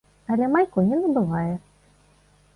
Але 0.35 0.47
майку 0.53 0.85
не 0.87 0.97
набывае. 1.03 1.53